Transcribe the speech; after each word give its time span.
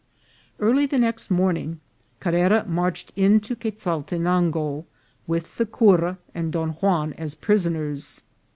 Early 0.59 0.87
the 0.87 0.97
next 0.97 1.29
morning 1.29 1.79
Carrera 2.19 2.65
marched 2.67 3.13
into 3.15 3.55
Quez 3.55 3.85
altenango, 3.85 4.85
with 5.27 5.57
the 5.57 5.67
cura 5.67 6.17
and 6.33 6.51
Don 6.51 6.71
Juan 6.71 7.13
as 7.19 7.35
prisoners. 7.35 8.23